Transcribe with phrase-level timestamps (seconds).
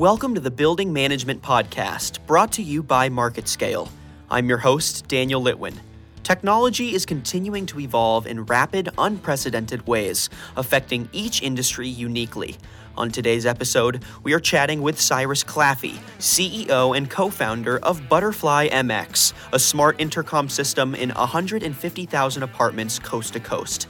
[0.00, 3.86] Welcome to the Building Management Podcast, brought to you by MarketScale.
[4.30, 5.74] I'm your host, Daniel Litwin.
[6.22, 12.56] Technology is continuing to evolve in rapid, unprecedented ways, affecting each industry uniquely.
[12.96, 18.68] On today's episode, we are chatting with Cyrus Claffey, CEO and co founder of Butterfly
[18.68, 23.86] MX, a smart intercom system in 150,000 apartments coast to coast.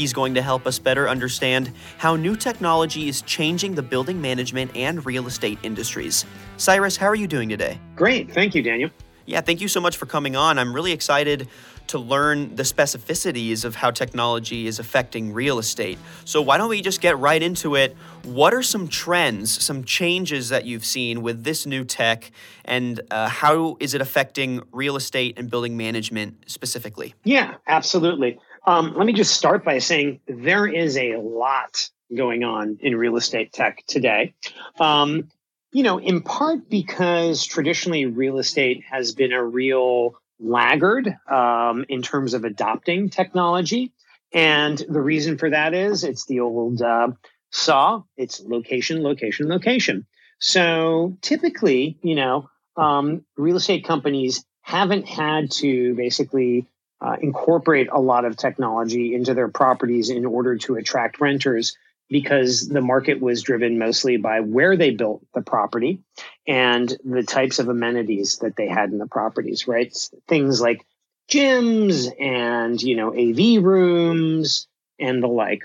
[0.00, 4.74] He's going to help us better understand how new technology is changing the building management
[4.74, 6.24] and real estate industries.
[6.56, 7.78] Cyrus, how are you doing today?
[7.96, 8.32] Great.
[8.32, 8.88] Thank you, Daniel.
[9.26, 10.58] Yeah, thank you so much for coming on.
[10.58, 11.48] I'm really excited
[11.88, 15.98] to learn the specificities of how technology is affecting real estate.
[16.24, 17.94] So, why don't we just get right into it?
[18.22, 22.30] What are some trends, some changes that you've seen with this new tech,
[22.64, 27.14] and uh, how is it affecting real estate and building management specifically?
[27.24, 28.38] Yeah, absolutely.
[28.66, 33.16] Um, let me just start by saying there is a lot going on in real
[33.16, 34.34] estate tech today.
[34.78, 35.30] Um,
[35.72, 42.02] you know, in part because traditionally real estate has been a real laggard um, in
[42.02, 43.92] terms of adopting technology.
[44.32, 47.08] And the reason for that is it's the old uh,
[47.50, 50.06] saw, it's location, location, location.
[50.40, 56.66] So typically, you know, um, real estate companies haven't had to basically
[57.00, 61.76] uh, incorporate a lot of technology into their properties in order to attract renters
[62.08, 66.00] because the market was driven mostly by where they built the property
[66.46, 69.96] and the types of amenities that they had in the properties, right?
[70.26, 70.84] Things like
[71.30, 74.66] gyms and, you know, AV rooms
[74.98, 75.62] and the like.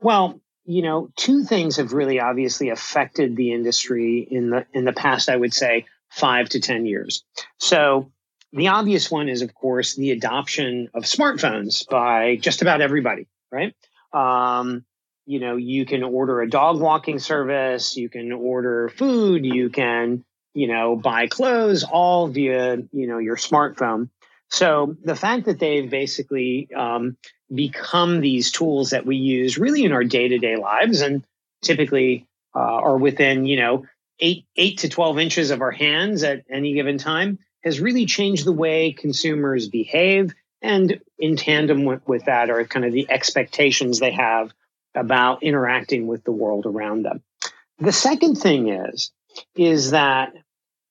[0.00, 4.92] Well, you know, two things have really obviously affected the industry in the in the
[4.92, 7.24] past, I would say, five to 10 years.
[7.58, 8.12] So
[8.52, 13.74] the obvious one is, of course, the adoption of smartphones by just about everybody, right?
[14.12, 14.84] Um,
[15.24, 20.24] you know, you can order a dog walking service, you can order food, you can,
[20.52, 24.10] you know, buy clothes all via, you know, your smartphone.
[24.48, 27.16] So the fact that they've basically um,
[27.54, 31.24] become these tools that we use really in our day to day lives and
[31.62, 33.86] typically uh, are within, you know,
[34.20, 38.44] eight, eight to 12 inches of our hands at any given time has really changed
[38.44, 40.34] the way consumers behave.
[40.60, 44.52] And in tandem with, with that are kind of the expectations they have
[44.94, 47.22] about interacting with the world around them.
[47.78, 49.10] The second thing is,
[49.56, 50.32] is that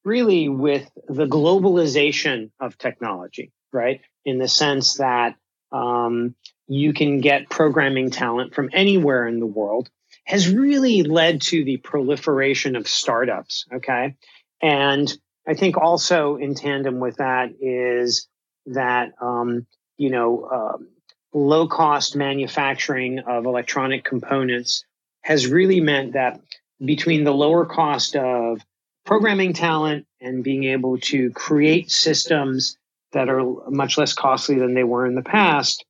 [0.04, 4.02] really with the globalization of technology, right?
[4.26, 5.36] In the sense that
[5.72, 6.36] um,
[6.68, 9.90] you can get programming talent from anywhere in the world
[10.26, 13.66] has really led to the proliferation of startups.
[13.74, 14.16] Okay.
[14.62, 15.12] And
[15.48, 18.28] I think also in tandem with that is
[18.68, 19.66] that, um,
[19.98, 20.88] you know, um,
[21.34, 24.86] low cost manufacturing of electronic components
[25.22, 26.40] has really meant that
[26.84, 28.62] between the lower cost of
[29.06, 32.78] programming talent and being able to create systems
[33.14, 35.86] that are much less costly than they were in the past,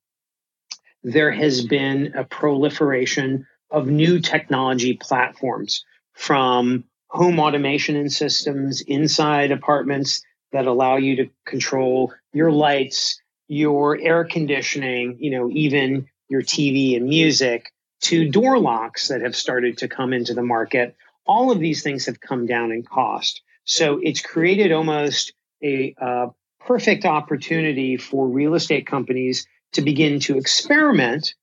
[1.02, 9.50] there has been a proliferation of new technology platforms from home automation and systems inside
[9.50, 16.42] apartments that allow you to control your lights, your air conditioning, you know, even your
[16.42, 20.96] TV and music to door locks that have started to come into the market.
[21.26, 23.42] All of these things have come down in cost.
[23.64, 26.28] So it's created almost a uh,
[26.60, 31.34] perfect opportunity for real estate companies to begin to experiment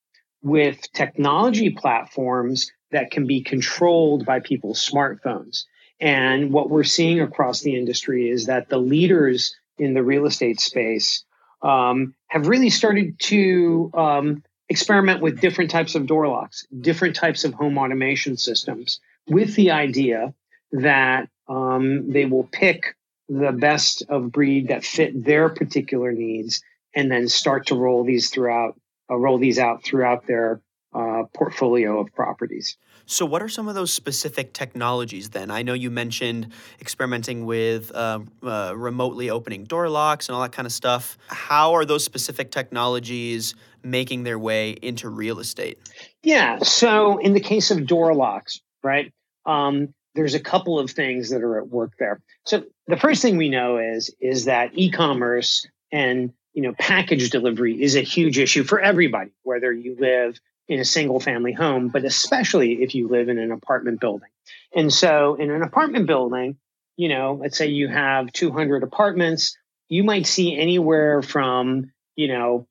[0.41, 5.65] with technology platforms that can be controlled by people's smartphones.
[5.99, 10.59] And what we're seeing across the industry is that the leaders in the real estate
[10.59, 11.23] space
[11.61, 17.43] um, have really started to um, experiment with different types of door locks, different types
[17.43, 20.33] of home automation systems, with the idea
[20.71, 22.95] that um, they will pick
[23.27, 26.61] the best of breed that fit their particular needs,
[26.95, 28.79] and then start to roll these throughout,
[29.11, 30.61] uh, roll these out throughout their
[30.93, 32.77] uh, portfolio of properties.
[33.05, 35.51] So, what are some of those specific technologies then?
[35.51, 36.51] I know you mentioned
[36.81, 41.17] experimenting with uh, uh, remotely opening door locks and all that kind of stuff.
[41.27, 45.79] How are those specific technologies making their way into real estate?
[46.23, 46.59] Yeah.
[46.59, 49.13] So, in the case of door locks, right,
[49.45, 52.21] um, there's a couple of things that are at work there.
[52.45, 57.81] So, the first thing we know is is that e-commerce and you know package delivery
[57.81, 60.39] is a huge issue for everybody, whether you live
[60.69, 64.29] in a single family home, but especially if you live in an apartment building.
[64.73, 66.57] And so in an apartment building,
[66.95, 69.57] you know, let's say you have 200 apartments,
[69.89, 72.67] you might see anywhere from, you know,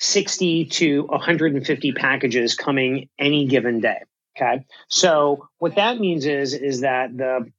[0.00, 3.98] 60 to 150 packages coming any given day.
[4.36, 4.64] Okay.
[4.88, 7.50] So what that means is, is that the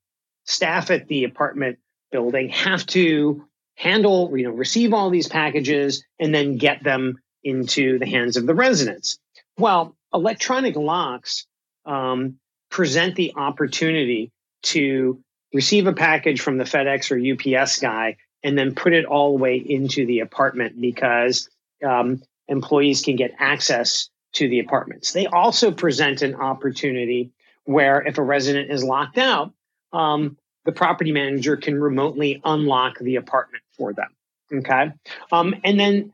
[0.46, 1.78] staff at the apartment
[2.12, 3.46] building have to
[3.76, 8.46] handle, you know, receive all these packages and then get them into the hands of
[8.46, 9.20] the residents.
[9.60, 11.46] Well, electronic locks
[11.86, 12.40] um,
[12.72, 14.32] present the opportunity
[14.64, 15.22] to
[15.54, 19.44] receive a package from the FedEx or UPS guy and then put it all the
[19.44, 21.50] way into the apartment because
[21.86, 25.12] um, employees can get access to the apartments.
[25.12, 27.32] They also present an opportunity
[27.66, 29.52] where if a resident is locked out,
[29.92, 34.10] um, the property manager can remotely unlock the apartment for them.
[34.54, 34.92] Okay.
[35.32, 36.14] Um, and then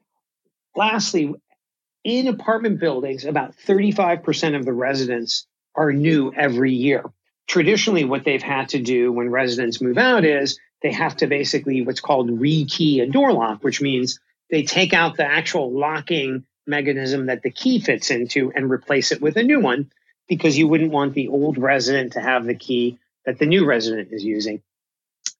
[0.76, 1.36] lastly,
[2.06, 7.04] in apartment buildings, about 35% of the residents are new every year.
[7.48, 11.82] Traditionally, what they've had to do when residents move out is they have to basically
[11.82, 14.20] what's called rekey a door lock, which means
[14.52, 19.22] they take out the actual locking mechanism that the key fits into and replace it
[19.22, 19.92] with a new one
[20.28, 24.10] because you wouldn't want the old resident to have the key that the new resident
[24.12, 24.62] is using.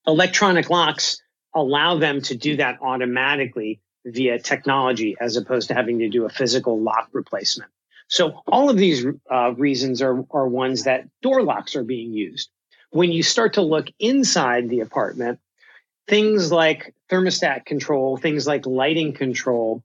[0.04, 1.22] Electronic locks
[1.54, 6.30] allow them to do that automatically via technology as opposed to having to do a
[6.30, 7.70] physical lock replacement.
[8.08, 12.48] So all of these uh, reasons are, are ones that door locks are being used.
[12.90, 15.40] When you start to look inside the apartment,
[16.06, 19.82] things like thermostat control, things like lighting control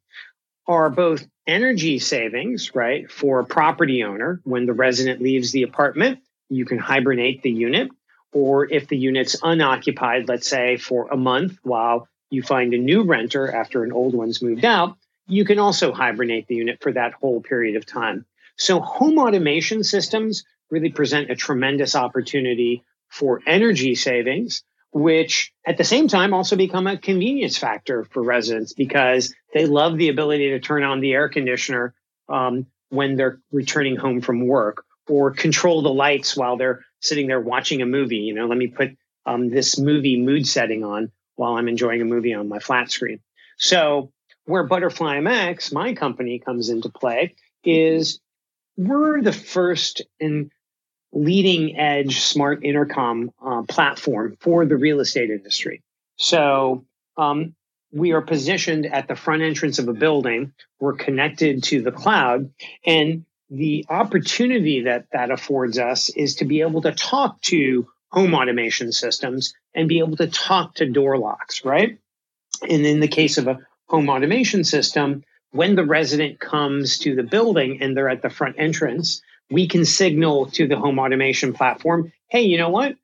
[0.68, 4.40] are both energy savings, right, for a property owner.
[4.44, 6.20] When the resident leaves the apartment,
[6.50, 7.90] you can hibernate the unit.
[8.34, 13.04] Or if the unit's unoccupied, let's say for a month while you find a new
[13.04, 14.98] renter after an old one's moved out,
[15.28, 18.26] you can also hibernate the unit for that whole period of time.
[18.58, 25.84] So home automation systems really present a tremendous opportunity for energy savings, which at the
[25.84, 30.60] same time also become a convenience factor for residents because they love the ability to
[30.60, 31.94] turn on the air conditioner
[32.30, 37.42] um, when they're returning home from work or control the lights while they're sitting there
[37.42, 38.18] watching a movie.
[38.18, 38.92] You know, let me put
[39.26, 41.12] um, this movie mood setting on
[41.42, 43.20] while I'm enjoying a movie on my flat screen.
[43.58, 44.12] So
[44.46, 47.34] where Butterfly MX, my company, comes into play
[47.64, 48.20] is
[48.78, 50.52] we're the first and
[51.12, 55.82] leading edge smart intercom uh, platform for the real estate industry.
[56.18, 56.86] So
[57.18, 57.56] um,
[57.92, 60.54] we are positioned at the front entrance of a building.
[60.80, 62.52] We're connected to the cloud.
[62.86, 68.34] And the opportunity that that affords us is to be able to talk to home
[68.34, 71.98] automation systems and be able to talk to door locks, right?
[72.62, 77.24] And in the case of a home automation system, when the resident comes to the
[77.24, 82.12] building and they're at the front entrance, we can signal to the home automation platform,
[82.30, 82.96] hey, you know what?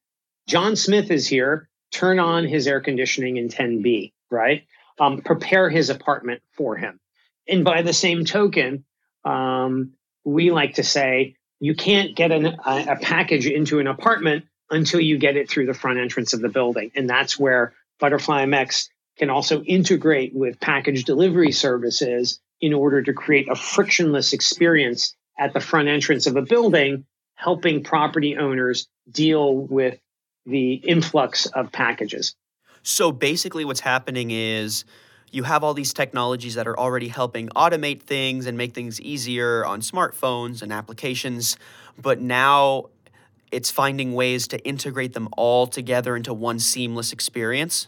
[0.47, 1.67] John Smith is here.
[1.91, 4.65] Turn on his air conditioning in 10B, right?
[4.99, 6.99] Um, prepare his apartment for him.
[7.47, 8.85] And by the same token,
[9.23, 9.93] um,
[10.23, 14.99] we like to say you can't get an, a, a package into an apartment until
[14.99, 16.91] you get it through the front entrance of the building.
[16.95, 23.13] And that's where Butterfly MX can also integrate with package delivery services in order to
[23.13, 27.05] create a frictionless experience at the front entrance of a building,
[27.35, 29.99] helping property owners deal with
[30.45, 32.35] the influx of packages.
[32.83, 34.85] So basically, what's happening is
[35.31, 39.65] you have all these technologies that are already helping automate things and make things easier
[39.65, 41.57] on smartphones and applications,
[42.01, 42.85] but now
[43.51, 47.87] it's finding ways to integrate them all together into one seamless experience.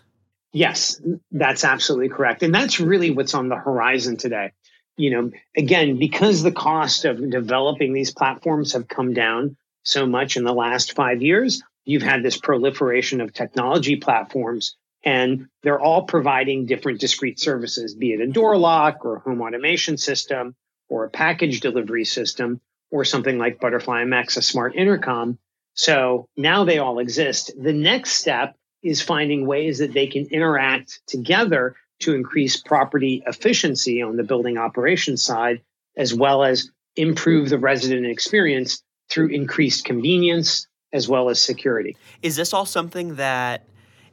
[0.51, 0.99] Yes,
[1.31, 2.43] that's absolutely correct.
[2.43, 4.51] And that's really what's on the horizon today.
[4.97, 10.35] You know, again, because the cost of developing these platforms have come down so much
[10.35, 16.03] in the last five years, you've had this proliferation of technology platforms and they're all
[16.03, 20.55] providing different discrete services, be it a door lock or a home automation system
[20.89, 22.59] or a package delivery system
[22.91, 25.37] or something like Butterfly MX, a smart intercom.
[25.79, 27.53] So now they all exist.
[27.57, 34.01] The next step is finding ways that they can interact together to increase property efficiency
[34.01, 35.61] on the building operations side,
[35.95, 41.95] as well as improve the resident experience through increased convenience as well as security.
[42.21, 43.63] Is this all something that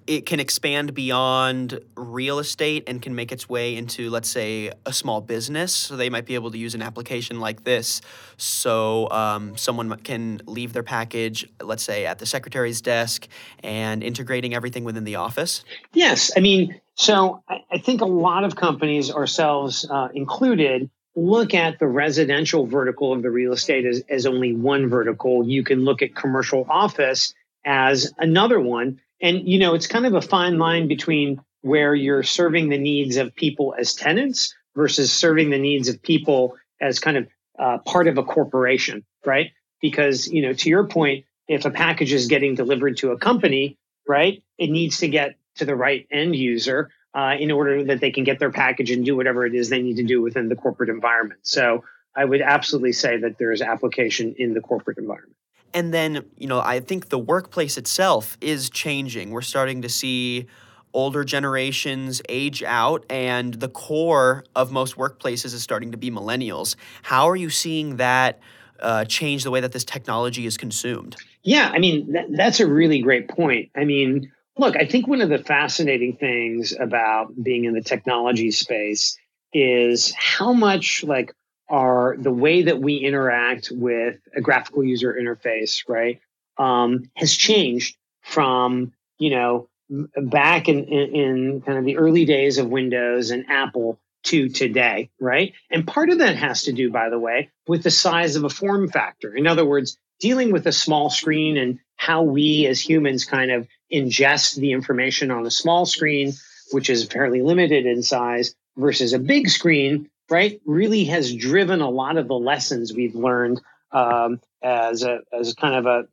[0.06, 4.92] it can expand beyond real estate and can make its way into, let's say, a
[4.92, 5.74] small business.
[5.74, 8.00] So they might be able to use an application like this.
[8.36, 13.26] So um, someone can leave their package, let's say, at the secretary's desk
[13.62, 15.64] and integrating everything within the office.
[15.92, 16.30] Yes.
[16.36, 21.78] I mean, so I, I think a lot of companies, ourselves uh, included, look at
[21.78, 25.46] the residential vertical of the real estate as, as only one vertical.
[25.46, 27.34] You can look at commercial office
[27.64, 32.22] as another one and, you know, it's kind of a fine line between where you're
[32.22, 37.16] serving the needs of people as tenants versus serving the needs of people as kind
[37.16, 37.26] of
[37.58, 39.50] uh, part of a corporation, right?
[39.80, 43.78] Because, you know, to your point, if a package is getting delivered to a company,
[44.06, 44.42] right?
[44.58, 48.24] It needs to get to the right end user uh, in order that they can
[48.24, 50.90] get their package and do whatever it is they need to do within the corporate
[50.90, 51.40] environment.
[51.42, 55.36] So I would absolutely say that there is application in the corporate environment.
[55.76, 59.30] And then, you know, I think the workplace itself is changing.
[59.30, 60.46] We're starting to see
[60.94, 66.76] older generations age out, and the core of most workplaces is starting to be millennials.
[67.02, 68.40] How are you seeing that
[68.80, 71.16] uh, change the way that this technology is consumed?
[71.42, 73.68] Yeah, I mean, that, that's a really great point.
[73.76, 78.50] I mean, look, I think one of the fascinating things about being in the technology
[78.50, 79.14] space
[79.52, 81.34] is how much like
[81.68, 86.20] are the way that we interact with a graphical user interface, right,
[86.58, 92.58] um, has changed from, you know, back in, in, in kind of the early days
[92.58, 95.52] of Windows and Apple to today, right?
[95.70, 98.48] And part of that has to do, by the way, with the size of a
[98.48, 99.34] form factor.
[99.34, 103.68] In other words, dealing with a small screen and how we as humans kind of
[103.92, 106.32] ingest the information on a small screen,
[106.72, 111.90] which is fairly limited in size, versus a big screen, right, really has driven a
[111.90, 113.60] lot of the lessons we've learned
[113.92, 116.08] um, as a as kind of a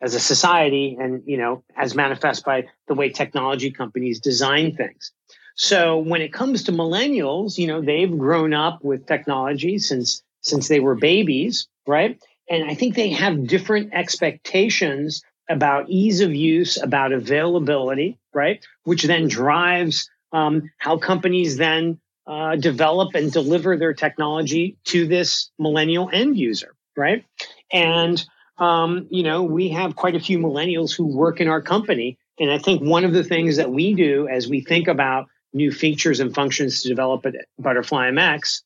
[0.00, 5.12] as a society, and you know, as manifest by the way technology companies design things.
[5.56, 10.68] So when it comes to millennials, you know, they've grown up with technology since since
[10.68, 12.20] they were babies, right?
[12.50, 18.64] And I think they have different expectations about ease of use, about availability, right?
[18.84, 25.50] Which then drives um, how companies then uh, develop and deliver their technology to this
[25.58, 27.24] millennial end user, right?
[27.72, 28.24] And
[28.58, 32.50] um, you know, we have quite a few millennials who work in our company, and
[32.50, 36.20] I think one of the things that we do as we think about new features
[36.20, 38.62] and functions to develop at Butterfly MX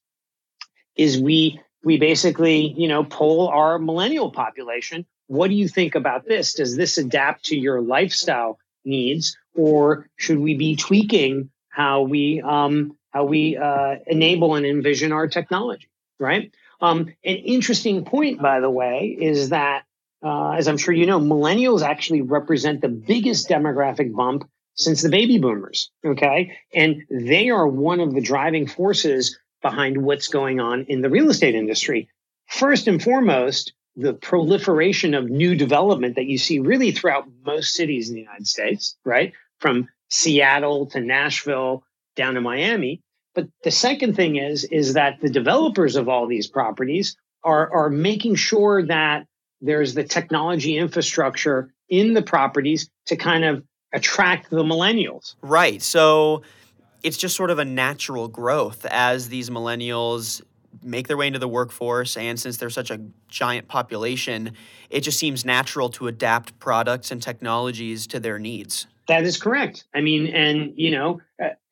[0.97, 5.07] is we we basically you know poll our millennial population.
[5.27, 6.55] What do you think about this?
[6.55, 12.98] Does this adapt to your lifestyle needs, or should we be tweaking how we um,
[13.11, 15.89] how we uh, enable and envision our technology,
[16.19, 16.53] right?
[16.81, 19.85] Um, an interesting point, by the way, is that,
[20.23, 25.09] uh, as I'm sure you know, millennials actually represent the biggest demographic bump since the
[25.09, 26.57] baby boomers, okay?
[26.73, 31.31] And they are one of the driving forces behind what's going on in the real
[31.31, 32.09] estate industry.
[32.47, 38.09] First and foremost, the proliferation of new development that you see really throughout most cities
[38.09, 39.33] in the United States, right?
[39.59, 41.83] From Seattle to Nashville
[42.19, 43.01] down in Miami.
[43.35, 47.89] But the second thing is, is that the developers of all these properties are, are
[47.89, 49.25] making sure that
[49.63, 53.63] there's the technology infrastructure in the properties to kind of
[53.95, 55.37] attract the millennials.
[55.41, 55.81] Right.
[55.81, 56.43] So
[57.03, 60.43] it's just sort of a natural growth as these millennials
[60.83, 64.53] make their way into the workforce and since they're such a giant population
[64.91, 69.85] it just seems natural to adapt products and technologies to their needs that is correct.
[69.95, 71.21] I mean, and you know,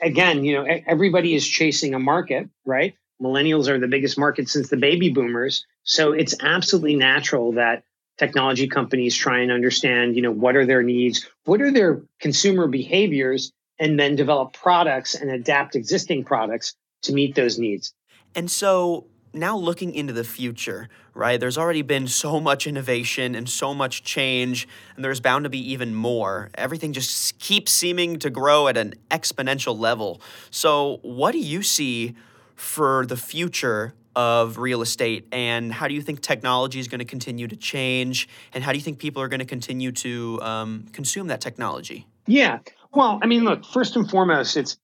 [0.01, 2.95] again, you know, everybody is chasing a market, right?
[3.23, 7.85] Millennials are the biggest market since the baby boomers, so it's absolutely natural that
[8.19, 12.67] technology companies try and understand, you know, what are their needs, what are their consumer
[12.67, 17.93] behaviors, and then develop products and adapt existing products to meet those needs.
[18.35, 21.39] And so now looking into the future, right?
[21.39, 24.67] There's already been so much innovation and so much change,
[24.97, 26.51] and there's bound to be even more.
[26.55, 30.21] Everything just keeps seeming to grow at an exponential level.
[30.51, 32.15] So, what do you see
[32.55, 37.05] for the future of real estate, and how do you think technology is going to
[37.05, 40.87] continue to change, and how do you think people are going to continue to um,
[40.93, 42.07] consume that technology?
[42.27, 42.61] Yeah.
[42.95, 44.79] Well, I mean, look, first and foremost, it's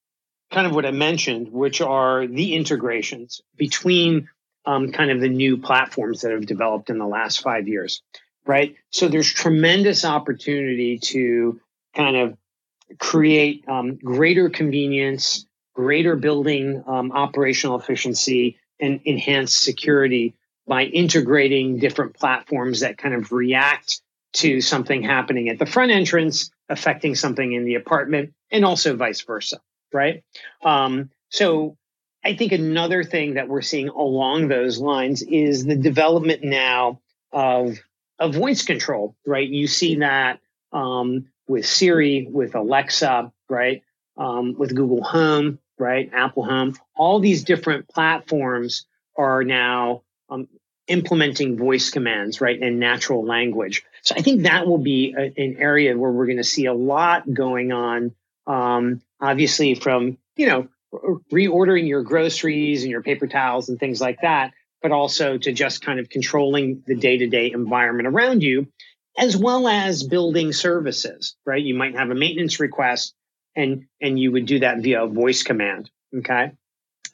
[0.52, 4.28] kind of what I mentioned, which are the integrations between
[4.64, 8.02] um, kind of the new platforms that have developed in the last five years,
[8.46, 8.76] right?
[8.90, 11.60] So there's tremendous opportunity to
[11.94, 12.36] kind of
[12.98, 20.34] create um, greater convenience, greater building um, operational efficiency, and enhance security
[20.66, 24.00] by integrating different platforms that kind of react
[24.32, 29.20] to something happening at the front entrance, affecting something in the apartment, and also vice
[29.20, 29.60] versa,
[29.92, 30.22] right?
[30.64, 31.76] Um, so
[32.24, 37.00] I think another thing that we're seeing along those lines is the development now
[37.32, 37.78] of
[38.18, 39.48] of voice control, right?
[39.48, 40.38] You see that
[40.72, 43.82] um, with Siri, with Alexa, right?
[44.16, 46.10] Um, with Google Home, right?
[46.12, 48.86] Apple Home, all these different platforms
[49.16, 50.48] are now um,
[50.86, 53.84] implementing voice commands, right, and natural language.
[54.02, 56.74] So I think that will be a, an area where we're going to see a
[56.74, 58.14] lot going on.
[58.46, 60.68] Um, obviously, from you know
[61.32, 65.84] reordering your groceries and your paper towels and things like that, but also to just
[65.84, 68.66] kind of controlling the day to day environment around you.
[69.18, 71.62] as well as building services, right?
[71.62, 73.14] You might have a maintenance request
[73.54, 75.90] and, and you would do that via a voice command.
[76.16, 76.52] Okay.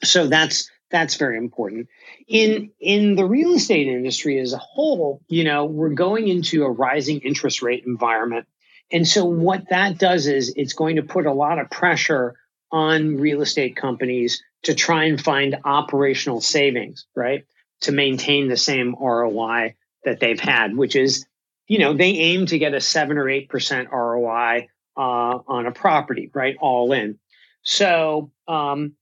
[0.03, 1.87] So that's, that's very important.
[2.27, 6.71] In, in the real estate industry as a whole, you know, we're going into a
[6.71, 8.47] rising interest rate environment.
[8.91, 12.35] And so what that does is it's going to put a lot of pressure
[12.71, 17.45] on real estate companies to try and find operational savings, right?
[17.81, 21.25] To maintain the same ROI that they've had, which is,
[21.67, 26.29] you know, they aim to get a seven or 8% ROI uh, on a property,
[26.33, 26.55] right?
[26.59, 27.19] All in.
[27.61, 28.93] So, um,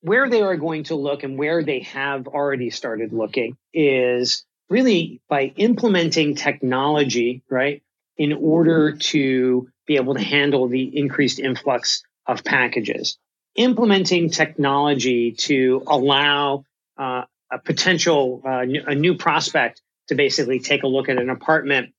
[0.00, 5.20] where they are going to look and where they have already started looking is really
[5.28, 7.82] by implementing technology, right?
[8.16, 13.18] In order to be able to handle the increased influx of packages.
[13.54, 16.64] Implementing technology to allow
[16.98, 21.92] uh, a potential, uh, a new prospect to basically take a look at an apartment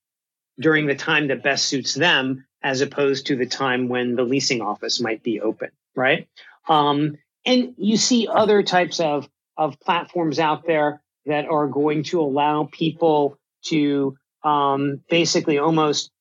[0.59, 4.61] during the time that best suits them, as opposed to the time when the leasing
[4.61, 6.27] office might be open, right?
[6.67, 12.21] Um, and you see other types of, of platforms out there that are going to
[12.21, 16.11] allow people to um, basically almost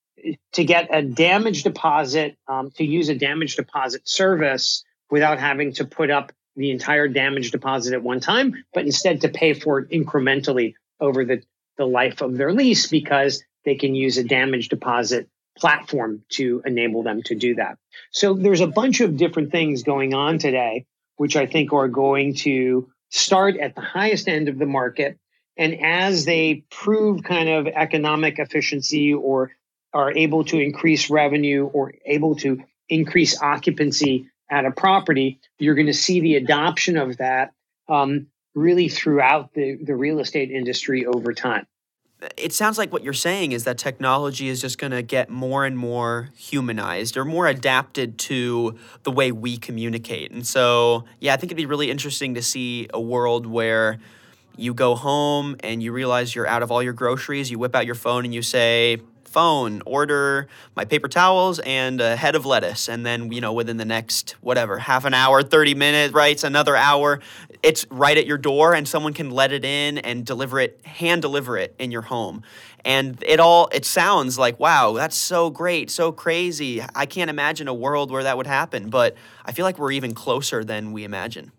[0.53, 5.85] to get a damage deposit, um, to use a damage deposit service without having to
[5.85, 9.91] put up the entire damage deposit at one time, but instead to pay for it
[9.91, 11.43] incrementally over the,
[11.77, 15.29] the life of their lease because they can use a damage deposit
[15.59, 17.79] platform to enable them to do that.
[18.11, 22.35] So there's a bunch of different things going on today, which I think are going
[22.37, 25.19] to start at the highest end of the market.
[25.57, 29.53] And as they prove kind of economic efficiency or
[29.97, 35.87] are able to increase revenue or able to increase occupancy at a property, you're going
[35.87, 37.55] to see the adoption of that
[37.89, 41.67] um, really throughout the, the real estate industry over time.
[42.37, 45.65] It sounds like what you're saying is that technology is just going to get more
[45.65, 50.31] and more humanized or more adapted to the way we communicate.
[50.31, 53.99] And so, yeah, I think it'd be really interesting to see a world where
[54.57, 57.87] you go home and you realize you're out of all your groceries, you whip out
[57.87, 58.99] your phone and you say,
[59.37, 62.89] phone, order my paper towels and a head of lettuce.
[62.89, 66.43] And then, you know, within the next, whatever, half an hour, 30 minutes, right?
[66.43, 67.21] another hour.
[67.63, 71.21] It's right at your door and someone can let it in and deliver it, hand
[71.21, 72.45] deliver it in your home.
[72.83, 76.83] And it all, it sounds like, wow, that's so great, so crazy.
[76.95, 80.15] I can't imagine a world where that would happen, but I feel like we're even
[80.15, 81.53] closer than we imagine.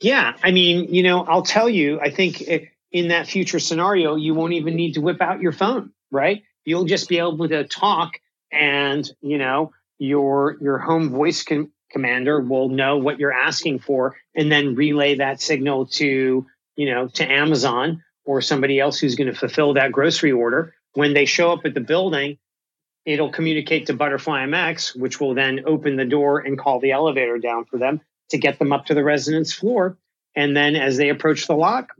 [0.00, 0.34] Yeah.
[0.44, 4.32] I mean, you know, I'll tell you, I think eh, in that future scenario, you
[4.32, 6.44] won't even need to whip out your phone, right?
[6.66, 8.20] You'll just be able to talk
[8.52, 14.16] and you know your your home voice com- commander will know what you're asking for
[14.34, 19.32] and then relay that signal to you know to Amazon or somebody else who's going
[19.32, 20.74] to fulfill that grocery order.
[20.94, 22.36] When they show up at the building
[23.06, 27.38] it'll communicate to Butterfly MX which will then open the door and call the elevator
[27.38, 28.00] down for them
[28.30, 29.96] to get them up to the residence floor.
[30.34, 31.90] And then as they approach the lock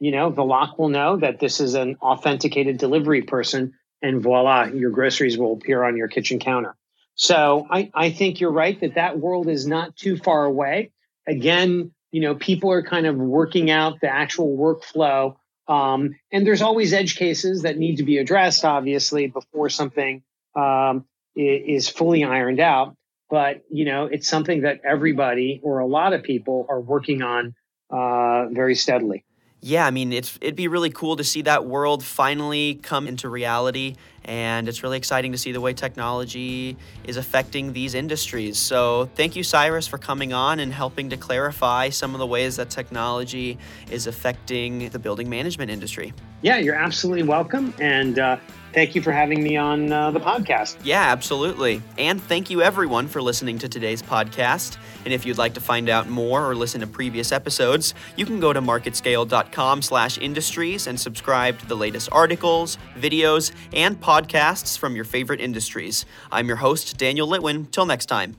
[0.00, 4.66] you know the lock will know that this is an authenticated delivery person and voila,
[4.66, 6.76] your groceries will appear on your kitchen counter.
[7.14, 10.90] So I, I think you're right that that world is not too far away.
[11.26, 15.36] Again, you know, people are kind of working out the actual workflow.
[15.66, 20.22] Um, and there's always edge cases that need to be addressed, obviously, before something
[20.54, 22.94] um, is fully ironed out.
[23.30, 27.54] But, you know, it's something that everybody or a lot of people are working on
[27.90, 29.24] uh, very steadily
[29.64, 33.30] yeah, I mean, it's it'd be really cool to see that world finally come into
[33.30, 38.58] reality, and it's really exciting to see the way technology is affecting these industries.
[38.58, 42.56] So, thank you, Cyrus, for coming on and helping to clarify some of the ways
[42.56, 43.56] that technology
[43.90, 46.12] is affecting the building management industry.
[46.44, 48.36] Yeah, you're absolutely welcome, and uh,
[48.74, 50.76] thank you for having me on uh, the podcast.
[50.84, 51.80] Yeah, absolutely.
[51.96, 54.76] And thank you everyone for listening to today's podcast.
[55.06, 58.40] And if you'd like to find out more or listen to previous episodes, you can
[58.40, 64.94] go to marketscale.com slash industries and subscribe to the latest articles, videos, and podcasts from
[64.94, 66.04] your favorite industries.
[66.30, 67.70] I'm your host, Daniel Litwin.
[67.70, 68.36] Till next time.